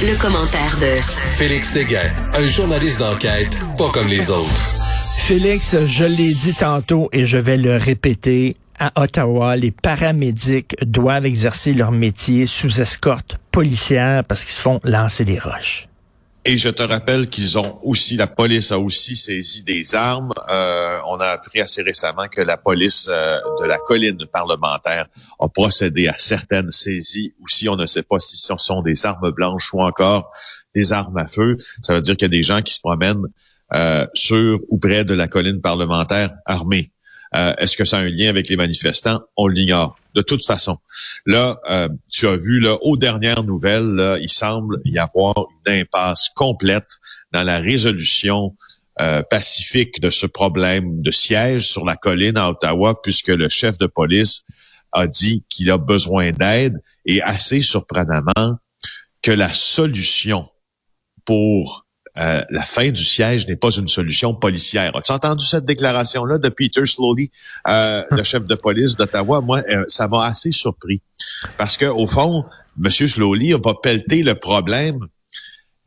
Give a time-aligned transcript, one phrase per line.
[0.00, 1.00] le commentaire de
[1.36, 4.50] Félix Séguin, un journaliste d'enquête pas comme les autres.
[5.18, 8.56] Félix, je l'ai dit tantôt et je vais le répéter.
[8.78, 14.80] À Ottawa, les paramédics doivent exercer leur métier sous escorte policière parce qu'ils se font
[14.82, 15.88] lancer des roches.
[16.44, 20.32] Et je te rappelle qu'ils ont aussi, la police a aussi saisi des armes.
[20.50, 25.06] Euh, on a appris assez récemment que la police euh, de la colline parlementaire
[25.38, 27.32] a procédé à certaines saisies.
[27.44, 30.32] Aussi, on ne sait pas si ce sont des armes blanches ou encore
[30.74, 31.58] des armes à feu.
[31.80, 33.28] Ça veut dire qu'il y a des gens qui se promènent
[33.74, 36.92] euh, sur ou près de la colline parlementaire armée.
[37.34, 39.20] Euh, est-ce que ça a un lien avec les manifestants?
[39.36, 39.98] On l'ignore.
[40.14, 40.78] De toute façon,
[41.24, 45.34] là, euh, tu as vu, là, aux dernières nouvelles, il semble y avoir
[45.66, 46.98] une impasse complète
[47.32, 48.54] dans la résolution
[49.00, 53.78] euh, pacifique de ce problème de siège sur la colline à Ottawa, puisque le chef
[53.78, 54.42] de police
[54.92, 58.58] a dit qu'il a besoin d'aide et assez surprenamment
[59.22, 60.46] que la solution
[61.24, 61.86] pour
[62.18, 64.94] euh, la fin du siège n'est pas une solution policière.
[64.94, 67.30] As-tu entendu cette déclaration-là de Peter Slowly,
[67.68, 69.40] euh, le chef de police d'Ottawa?
[69.40, 71.00] Moi, euh, ça m'a assez surpris.
[71.56, 72.44] Parce que au fond,
[72.82, 72.90] M.
[72.90, 74.98] Slowly va pelleter le problème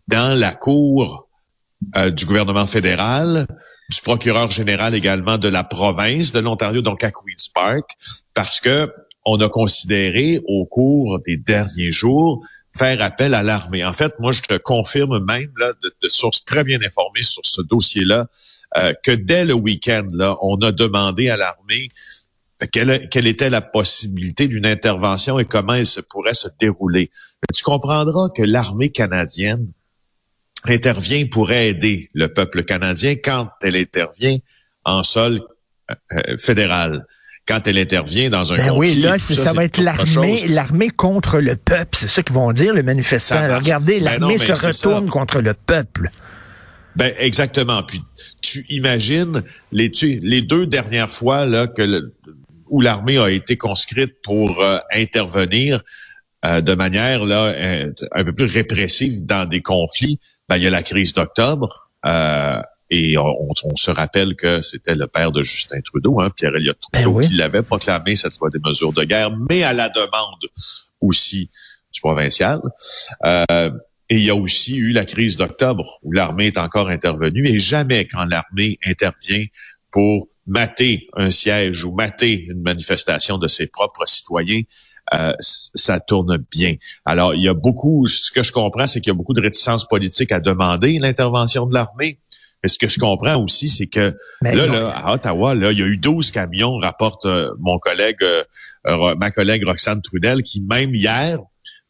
[0.08, 1.28] dans la cour
[2.16, 3.46] du gouvernement fédéral,
[3.92, 7.92] du procureur général également de la province de l'Ontario, donc à Queen's Park,
[8.34, 8.92] parce que
[9.26, 12.44] on a considéré au cours des derniers jours
[12.78, 13.86] faire appel à l'armée.
[13.86, 17.62] En fait, moi, je te confirme même là, de, sources très bien informées sur ce
[17.62, 18.28] dossier-là,
[18.78, 20.08] euh, que dès le week-end,
[20.42, 21.90] on a demandé à l'armée
[22.72, 27.12] quelle, quelle, était la possibilité d'une intervention et comment elle se pourrait se dérouler.
[27.54, 29.72] tu comprendras que l'armée canadienne
[30.64, 34.38] intervient pour aider le peuple canadien quand elle intervient
[34.84, 35.42] en sol
[35.92, 37.06] euh, euh, fédéral
[37.48, 38.96] quand elle intervient dans un ben conflit.
[38.96, 41.98] Oui, là, ça, va être l'armée, l'armée contre le peuple.
[41.98, 43.58] C'est ça qu'ils vont dire, les manifestants.
[43.58, 46.10] Regardez, ben l'armée se retourne contre le peuple.
[46.96, 47.84] Ben exactement.
[47.84, 48.02] Puis
[48.42, 52.14] tu imagines les les deux dernières fois là que
[52.68, 55.84] où l'armée a été conscrite pour euh, intervenir
[56.46, 57.54] euh, de manière là
[58.14, 60.20] un, peu plus répressive dans des conflits.
[60.48, 61.90] Ben il y a la crise d'octobre.
[62.06, 66.78] Euh, et on, se rappelle que c'était le père de Justin Trudeau, hein, Pierre Elliott
[66.94, 70.46] ben Trudeau, qui l'avait proclamé cette fois des mesures de guerre, mais à la demande
[71.02, 71.50] aussi
[71.92, 72.62] du provincial.
[73.26, 73.72] Euh,
[74.10, 77.58] et il y a aussi eu la crise d'octobre où l'armée est encore intervenue et
[77.58, 79.46] jamais quand l'armée intervient
[79.92, 84.62] pour mater un siège ou mater une manifestation de ses propres citoyens,
[85.18, 86.76] euh, ça tourne bien.
[87.06, 89.42] Alors, il y a beaucoup, ce que je comprends, c'est qu'il y a beaucoup de
[89.42, 92.20] réticence politique à demander l'intervention de l'armée.
[92.66, 95.84] Mais ce que je comprends aussi, c'est que là, là, à Ottawa, là, il y
[95.84, 100.96] a eu 12 camions, rapporte euh, mon collègue, euh, ma collègue Roxane Trudel, qui même
[100.96, 101.38] hier,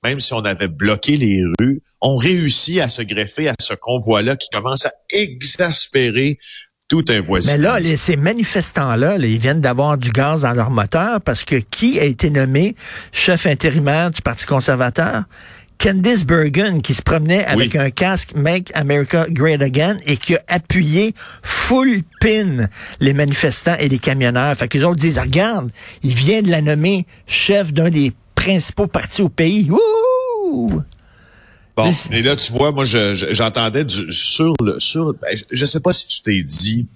[0.03, 4.35] même si on avait bloqué les rues, ont réussi à se greffer à ce convoi-là
[4.35, 6.40] qui commence à exaspérer
[6.90, 7.58] tout un voisinage.
[7.58, 12.02] Mais là, ces manifestants-là, ils viennent d'avoir du gaz dans leur moteur parce que qui
[12.02, 12.75] a été nommé
[13.14, 15.24] chef intérimaire du Parti conservateur?
[15.78, 20.41] Candice Bergen qui se promenait avec un casque Make America Great Again et qui a
[20.47, 21.13] appuyé
[21.44, 22.68] full pin
[23.00, 24.56] les manifestants et les camionneurs.
[24.56, 25.72] Fait que les autres disent, regarde,
[26.03, 29.69] il vient de la nommer chef d'un des principaux partis au pays.
[29.72, 30.81] Ouh!
[31.75, 36.08] Bon, et là, tu vois, moi, j'entendais sur le, sur, ben, je, sais pas si
[36.08, 36.88] tu t'es dit,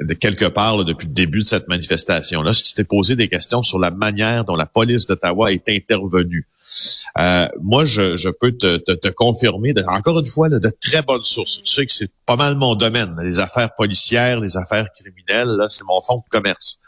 [0.00, 3.62] de quelque part depuis le début de cette manifestation-là, si tu t'es posé des questions
[3.62, 6.46] sur la manière dont la police d'Ottawa est intervenue.
[7.18, 11.62] Euh, moi, je, peux te, confirmer, encore une fois, de très bonnes sources.
[11.64, 15.68] Tu sais que c'est pas mal mon domaine, les affaires policières, les affaires criminelles, là,
[15.68, 16.78] c'est mon fonds de commerce.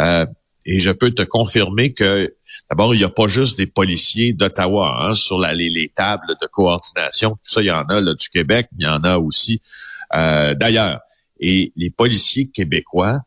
[0.00, 0.24] Euh,
[0.64, 2.32] et je peux te confirmer que
[2.70, 6.46] D'abord, il n'y a pas juste des policiers d'Ottawa hein, sur les, les, tables de
[6.46, 7.32] coordination.
[7.32, 9.60] Tout ça, il y en a là, du Québec, il y en a aussi
[10.14, 11.00] euh, d'ailleurs.
[11.40, 13.18] Et les policiers québécois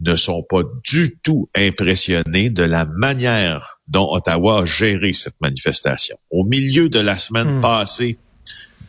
[0.00, 6.16] ne sont pas du tout impressionnés de la manière dont Ottawa a géré cette manifestation.
[6.30, 7.60] Au milieu de la semaine hmm.
[7.60, 8.18] passée,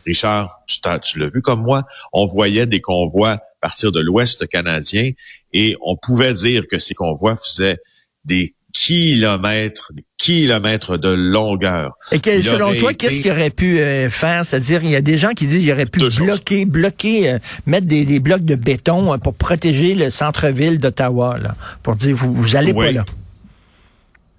[0.04, 5.10] Richard, tu, tu l'as vu comme moi, on voyait des convois partir de l'Ouest canadien
[5.52, 7.78] et on pouvait dire que ces convois faisaient
[8.24, 11.92] des kilomètres, des kilomètres de longueur.
[12.12, 14.44] Et selon toi, qu'est-ce qu'il aurait pu euh, faire?
[14.44, 17.86] C'est-à-dire, il y a des gens qui disent qu'il aurait pu bloquer, bloquer, euh, mettre
[17.86, 22.54] des, blocs de béton euh, pour protéger le centre-ville d'Ottawa, là, pour dire, vous, vous
[22.54, 23.04] allez pas là.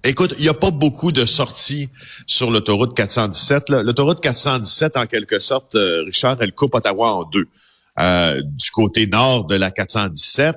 [0.04, 1.88] Écoute, il n'y a pas beaucoup de sorties
[2.24, 3.70] sur l'autoroute 417.
[3.70, 5.76] L'autoroute 417, en quelque sorte,
[6.06, 7.48] Richard, elle coupe Ottawa en deux.
[8.44, 10.54] du côté nord de la 417,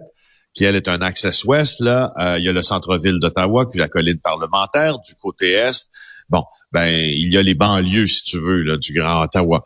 [0.53, 1.79] qui elle est un access ouest.
[1.79, 5.89] Là, euh, il y a le centre-ville d'Ottawa, puis la colline parlementaire du côté est.
[6.29, 9.63] Bon, ben il y a les banlieues, si tu veux, là, du Grand Ottawa.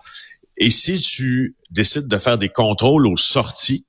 [0.57, 3.85] Et si tu décides de faire des contrôles aux sorties,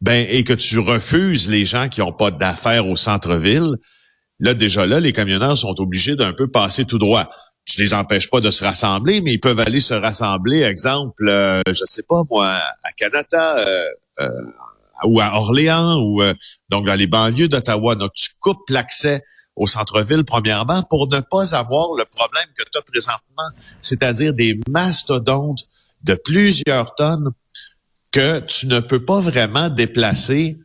[0.00, 3.76] ben et que tu refuses les gens qui n'ont pas d'affaires au centre-ville,
[4.40, 7.30] là déjà là, les camionneurs sont obligés d'un peu passer tout droit
[7.64, 11.62] tu les empêches pas de se rassembler, mais ils peuvent aller se rassembler, exemple, euh,
[11.68, 13.84] je sais pas moi, à Canada euh,
[14.20, 14.28] euh,
[15.04, 16.34] ou à Orléans ou euh,
[16.68, 17.94] donc dans les banlieues d'Ottawa.
[17.94, 19.22] Donc tu coupes l'accès
[19.56, 23.50] au centre-ville premièrement pour ne pas avoir le problème que tu as présentement,
[23.80, 25.64] c'est-à-dire des mastodontes
[26.04, 27.30] de plusieurs tonnes
[28.10, 30.58] que tu ne peux pas vraiment déplacer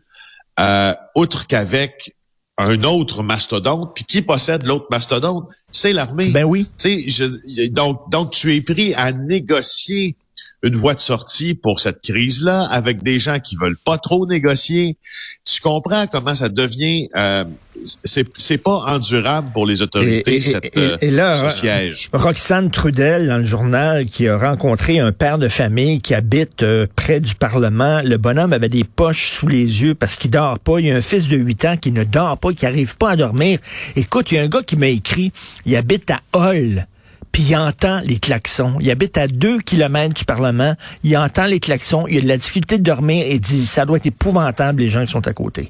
[1.16, 2.16] outre qu'avec
[2.58, 5.48] un autre mastodonte, puis qui possède l'autre mastodonte?
[5.72, 6.30] C'est l'armée.
[6.30, 6.68] Ben oui.
[6.80, 10.16] Je, donc, donc, tu es pris à négocier
[10.64, 14.98] une voie de sortie pour cette crise-là avec des gens qui veulent pas trop négocier.
[15.46, 17.44] Tu comprends comment ça devient euh,
[18.04, 22.10] c'est pas endurable pour les autorités cette, et, là, ce siège.
[22.14, 26.88] Roxane Trudel dans le journal qui a rencontré un père de famille qui habite euh,
[26.96, 28.02] près du Parlement.
[28.04, 30.80] Le bonhomme avait des poches sous les yeux parce qu'il dort pas.
[30.80, 33.12] Il y a un fils de 8 ans qui ne dort pas, qui arrive pas
[33.12, 33.60] à dormir.
[33.96, 35.32] Écoute, il y a un gars qui m'a écrit,
[35.66, 36.88] il habite à Hull
[37.38, 38.80] puis il entend les klaxons.
[38.80, 42.38] Il habite à deux kilomètres du Parlement, il entend les klaxons, il a de la
[42.38, 45.70] difficulté de dormir et dit ça doit être épouvantable les gens qui sont à côté.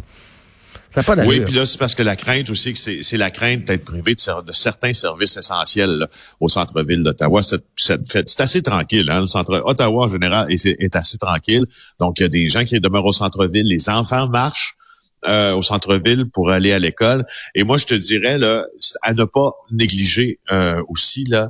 [0.91, 3.65] Ça pas oui, puis là, c'est parce que la crainte aussi, que c'est la crainte
[3.65, 6.07] d'être privé de, certains services essentiels
[6.39, 7.41] au centre-ville d'Ottawa.
[7.75, 9.09] C'est assez tranquille.
[9.11, 11.65] Hein, le centre Ottawa, en général, est, est assez tranquille.
[11.99, 13.67] Donc, il y a des gens qui demeurent au centre-ville.
[13.67, 14.76] Les enfants marchent.
[15.25, 17.25] Euh, au centre-ville pour aller à l'école.
[17.55, 18.67] Et moi, je te dirais là,
[19.01, 21.49] à ne pas négliger euh, aussi là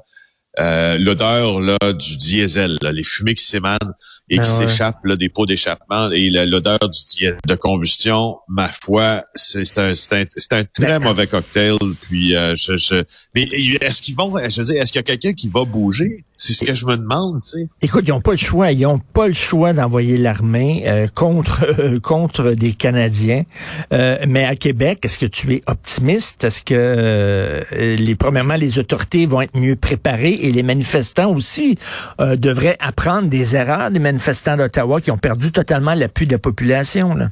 [0.59, 3.93] euh, l'odeur là du diesel, les fumées qui s'émanent
[4.29, 9.23] et qui ah s'échappent des pots d'échappement et l'odeur du diesel de combustion, ma foi,
[9.35, 11.77] c'est un, c'est un, un, très mauvais cocktail.
[12.01, 13.43] Puis je, je, mais
[13.81, 16.25] est-ce qu'ils vont, je veux dire, est-ce qu'il y a quelqu'un qui va bouger?
[16.39, 17.67] C'est ce que je me demande, tu sais.
[17.81, 18.71] Écoute, ils n'ont pas le choix.
[18.71, 23.43] Ils n'ont pas le choix d'envoyer l'armée euh, contre euh, contre des Canadiens.
[23.91, 26.43] Euh, mais à Québec, est-ce que tu es optimiste?
[26.43, 30.35] Est-ce que les premièrement les autorités vont être mieux préparées?
[30.47, 31.77] Et les manifestants aussi
[32.19, 37.15] devraient apprendre des erreurs des manifestants d'Ottawa qui ont perdu totalement l'appui de la population
[37.15, 37.29] là?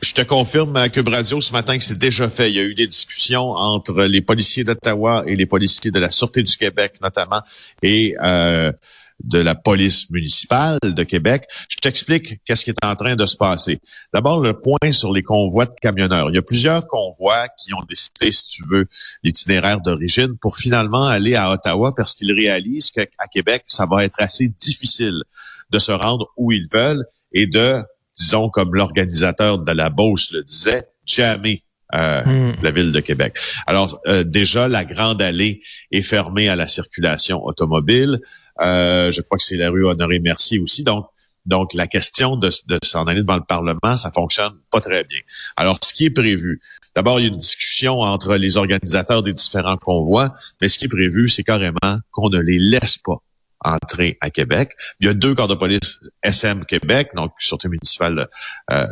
[0.00, 2.50] Je te confirme à Cube Radio ce matin que c'est déjà fait.
[2.50, 6.10] Il y a eu des discussions entre les policiers d'Ottawa et les policiers de la
[6.10, 7.40] Sûreté du Québec notamment
[7.82, 8.70] et euh,
[9.24, 11.44] de la police municipale de Québec.
[11.68, 13.80] Je t'explique qu'est-ce qui est en train de se passer.
[14.14, 16.30] D'abord, le point sur les convois de camionneurs.
[16.30, 18.86] Il y a plusieurs convois qui ont décidé, si tu veux,
[19.22, 24.20] l'itinéraire d'origine pour finalement aller à Ottawa parce qu'ils réalisent qu'à Québec, ça va être
[24.20, 25.22] assez difficile
[25.70, 27.76] de se rendre où ils veulent et de
[28.16, 31.62] disons comme l'organisateur de la Beauce le disait, jamais
[31.94, 32.56] euh, hmm.
[32.62, 33.38] la ville de Québec.
[33.66, 38.20] Alors euh, déjà, la grande allée est fermée à la circulation automobile.
[38.60, 40.82] Euh, je crois que c'est la rue Honoré Mercier aussi.
[40.82, 41.06] Donc,
[41.46, 45.20] donc la question de, de s'en aller devant le Parlement, ça fonctionne pas très bien.
[45.56, 46.60] Alors, ce qui est prévu,
[46.94, 50.84] d'abord, il y a une discussion entre les organisateurs des différents convois, mais ce qui
[50.84, 53.22] est prévu, c'est carrément qu'on ne les laisse pas
[53.60, 54.72] entrer à Québec.
[55.00, 58.28] Il y a deux corps de police SM Québec, donc Sûreté municipale,
[58.70, 58.86] euh,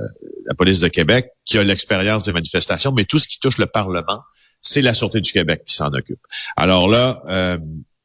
[0.47, 3.67] la police de Québec, qui a l'expérience des manifestations, mais tout ce qui touche le
[3.67, 4.21] Parlement,
[4.61, 6.21] c'est la Sûreté du Québec qui s'en occupe.
[6.57, 7.59] Alors là, euh,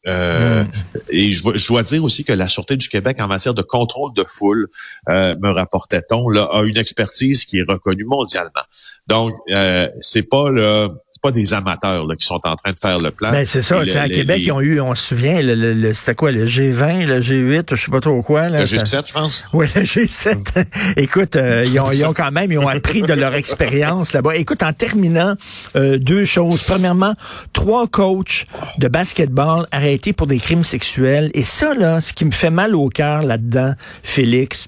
[0.07, 0.63] euh,
[1.09, 4.13] et je, je, dois dire aussi que la Sûreté du Québec en matière de contrôle
[4.13, 4.67] de foule,
[5.10, 8.63] euh, me rapportait-on, là, a une expertise qui est reconnue mondialement.
[9.07, 10.89] Donc, euh, c'est pas le
[11.21, 13.31] pas des amateurs là, qui sont en train de faire le plan.
[13.31, 13.79] Ben, c'est ça.
[13.79, 17.75] à Québec, ils ont eu, on se souvient, le, c'était quoi, le G20, le G8,
[17.75, 18.49] je sais pas trop quoi.
[18.49, 19.45] Là, le G7, je pense.
[19.53, 20.65] Oui, le G7.
[20.97, 24.35] Écoute, euh, ils, ont, ils, ont, quand même, ils ont appris de leur expérience là-bas.
[24.35, 25.35] Écoute, en terminant,
[25.75, 26.63] euh, deux choses.
[26.63, 27.13] Premièrement,
[27.53, 28.45] trois coachs
[28.79, 31.29] de basketball arrêtés pour des crimes sexuels.
[31.33, 34.67] Et ça, là, ce qui me fait mal au cœur là-dedans, Félix,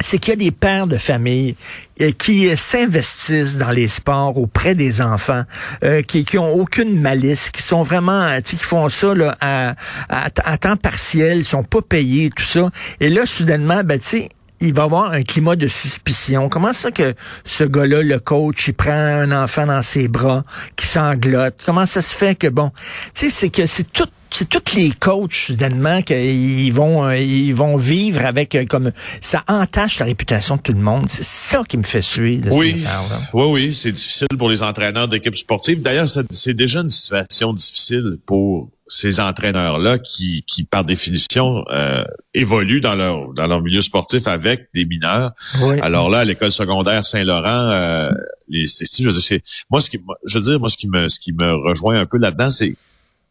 [0.00, 1.56] c'est qu'il y a des pères de famille
[2.00, 5.44] euh, qui s'investissent dans les sports auprès des enfants,
[5.84, 9.74] euh, qui, qui ont aucune malice, qui sont vraiment, euh, qui font ça là, à,
[10.08, 12.70] à, temps partiel, ils sont pas payés, tout ça.
[13.00, 14.28] Et là, soudainement, ben, tu sais,
[14.60, 16.48] il va avoir un climat de suspicion.
[16.48, 20.44] Comment ça que ce gars-là, le coach, il prend un enfant dans ses bras,
[20.76, 21.60] qui sanglote?
[21.64, 22.70] Comment ça se fait que, bon,
[23.14, 27.54] tu sais, c'est que c'est tout c'est tous les coachs soudainement qu'ils vont euh, ils
[27.54, 31.06] vont vivre avec euh, comme ça entache la réputation de tout le monde.
[31.08, 32.36] C'est ça qui me fait suer.
[32.36, 32.84] De oui,
[33.32, 35.80] oui, oui, c'est difficile pour les entraîneurs d'équipes sportives.
[35.80, 42.82] D'ailleurs, c'est déjà une situation difficile pour ces entraîneurs-là qui, qui, par définition, euh, évoluent
[42.82, 45.32] dans leur dans leur milieu sportif avec des mineurs.
[45.80, 48.10] Alors là, à l'école secondaire Saint-Laurent, euh,
[48.48, 49.40] les, je veux dire,
[49.70, 52.06] moi ce qui, je veux dire, moi ce qui me ce qui me rejoint un
[52.06, 52.76] peu là-dedans, c'est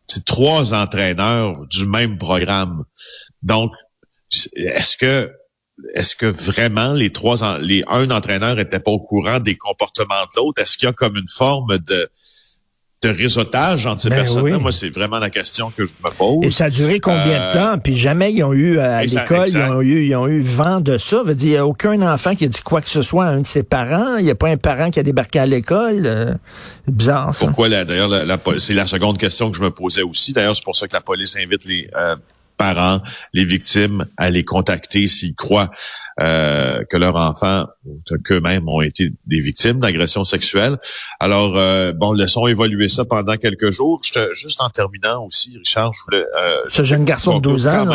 [0.08, 2.84] c'est trois entraîneurs du même programme.
[3.42, 3.72] Donc,
[4.56, 5.32] est-ce que
[5.94, 10.38] est-ce que vraiment les trois les un entraîneur était pas au courant des comportements de
[10.38, 10.62] l'autre?
[10.62, 12.10] Est-ce qu'il y a comme une forme de
[13.08, 14.60] de réseautage entre ces ben personnes-là?
[14.60, 16.44] Moi, c'est vraiment la question que je me pose.
[16.44, 17.74] Et ça a duré combien de temps?
[17.74, 20.82] Euh, Puis jamais ils ont eu à l'école, ils ont eu, ils ont eu vent
[20.82, 21.24] de ça.
[21.24, 23.30] Veut dire, il n'y a aucun enfant qui a dit quoi que ce soit à
[23.30, 24.18] un de ses parents.
[24.18, 26.04] Il n'y a pas un parent qui a débarqué à l'école.
[26.06, 26.34] Euh,
[26.88, 27.46] bizarre, ça.
[27.46, 28.12] Pourquoi, d'ailleurs,
[28.58, 30.34] c'est la seconde question que je me posais aussi.
[30.34, 32.16] D'ailleurs, c'est pour ça que la police invite les, euh,
[32.58, 33.02] parents,
[33.34, 35.70] les victimes, à les contacter s'ils croient
[36.22, 37.66] euh, que leurs enfants
[38.24, 40.78] qu'eux-mêmes ont été des victimes d'agressions sexuelles.
[41.20, 44.02] Alors, euh, bon, laissons évoluer ça pendant quelques jours.
[44.34, 46.26] juste en terminant aussi, Richard, je voulais...
[46.38, 47.86] Euh, Ce jeune garçon de 12 ans,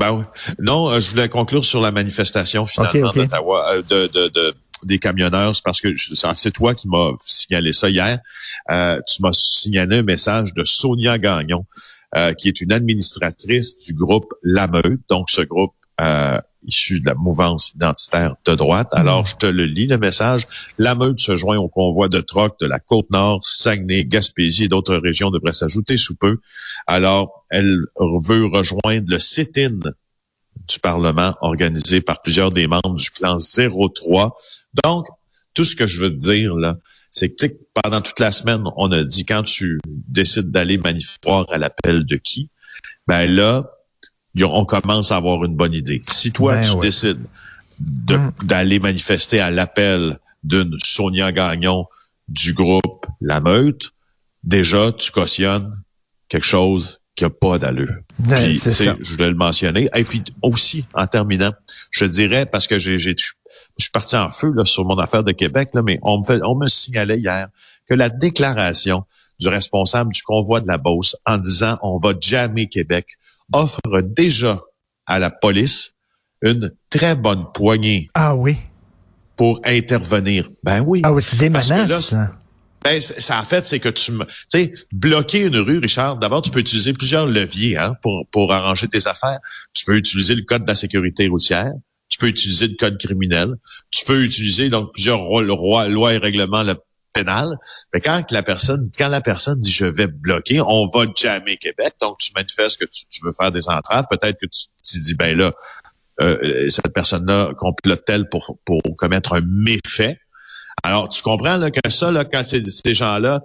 [0.00, 0.24] ben oui.
[0.58, 4.54] Non, euh, je voulais conclure sur la manifestation finalement d'Ottawa, euh, de, de, de,
[4.84, 5.88] des camionneurs, c'est parce que
[6.36, 8.18] c'est toi qui m'as signalé ça hier.
[8.70, 11.66] Euh, tu m'as signalé un message de Sonia Gagnon,
[12.16, 17.06] euh, qui est une administratrice du groupe La Meute, donc ce groupe euh, issu de
[17.06, 18.88] la mouvance identitaire de droite.
[18.92, 20.46] Alors, je te le lis, le message.
[20.78, 24.96] La Meute se joint au convoi de troc de la Côte-Nord, Saguenay, Gaspésie et d'autres
[24.96, 26.38] régions devraient s'ajouter sous peu.
[26.86, 29.78] Alors, elle veut rejoindre le sit-in
[30.68, 34.36] du Parlement organisé par plusieurs des membres du clan 03.
[34.84, 35.06] Donc,
[35.54, 36.76] tout ce que je veux te dire, là,
[37.10, 37.46] c'est que
[37.82, 42.16] pendant toute la semaine, on a dit quand tu décides d'aller manifester à l'appel de
[42.16, 42.50] qui,
[43.06, 43.70] ben là,
[44.40, 46.02] on commence à avoir une bonne idée.
[46.08, 47.24] Si toi, ben tu décides
[48.10, 48.32] hum.
[48.42, 51.86] d'aller manifester à l'appel d'une Sonia Gagnon
[52.28, 53.90] du groupe La Meute,
[54.44, 55.82] déjà, tu cautionnes
[56.28, 57.96] quelque chose qui n'a pas d'allure.
[58.18, 59.88] Ben, je voulais le mentionner.
[59.94, 61.52] Et puis aussi, en terminant,
[61.90, 63.34] je dirais, parce que j'ai je suis
[63.88, 66.54] parti en feu là, sur mon affaire de Québec, là, mais on me, fait, on
[66.54, 67.48] me signalait hier
[67.88, 69.04] que la déclaration
[69.38, 73.06] du responsable du convoi de la Beauce en disant on va jammer Québec
[73.52, 74.60] offre déjà
[75.06, 75.94] à la police
[76.42, 78.08] une très bonne poignée.
[78.14, 78.56] Ah oui.
[79.36, 80.48] Pour intervenir.
[80.62, 81.00] Ben oui.
[81.04, 82.14] Ah oui, c'est des menaces.
[82.84, 86.18] ben, ça en fait, c'est que tu me, tu sais, bloquer une rue, Richard.
[86.18, 89.38] D'abord, tu peux utiliser plusieurs leviers hein, pour pour arranger tes affaires.
[89.74, 91.72] Tu peux utiliser le code de la sécurité routière
[92.10, 93.54] tu peux utiliser le code criminel,
[93.90, 96.64] tu peux utiliser donc plusieurs lois et règlements
[97.12, 97.58] pénal.
[97.92, 101.94] Mais quand la personne, quand la personne dit je vais bloquer, on va jammer Québec,
[102.00, 105.36] donc tu manifestes que tu, veux faire des entraves, peut-être que tu, tu dis ben
[105.36, 105.52] là,
[106.20, 110.18] euh, cette personne-là complote-t-elle pour, pour commettre un méfait.
[110.82, 113.42] Alors, tu comprends là, que ça, là, quand ces gens-là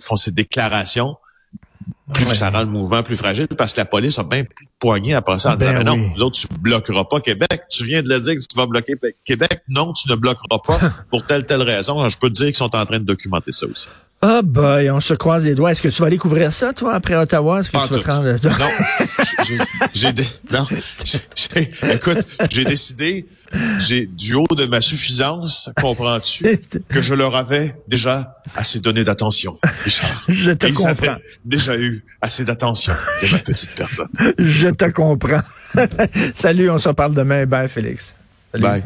[0.00, 1.16] font ces déclarations,
[2.12, 4.70] plus ça rend le mouvement plus fragile parce que la police a bien plus de
[4.78, 7.62] poignées après ça en disant, ben non, nous autres, tu bloqueras pas Québec.
[7.68, 8.94] Tu viens de le dire que tu vas bloquer
[9.24, 9.62] Québec.
[9.68, 10.78] Non, tu ne bloqueras pas
[11.10, 12.08] pour telle, telle raison.
[12.08, 13.88] Je peux te dire qu'ils sont en train de documenter ça aussi.
[14.22, 15.72] Ah boy, on se croise les doigts.
[15.72, 17.60] Est-ce que tu vas aller couvrir ça, toi, après Ottawa?
[17.60, 18.32] Est-ce que tu vas prendre...
[18.32, 20.12] Non, j'ai...
[20.50, 20.64] Non,
[21.92, 23.26] écoute, j'ai décidé
[23.80, 29.56] j'ai du haut de ma suffisance, comprends-tu, que je leur avais déjà assez donné d'attention,
[29.84, 30.24] Richard.
[30.28, 31.16] Je te comprends.
[31.44, 34.08] déjà eu assez d'attention de ma petite personne.
[34.38, 35.42] Je te comprends.
[36.34, 37.46] Salut, on se reparle demain.
[37.46, 38.14] Bye, Félix.
[38.58, 38.84] Bye.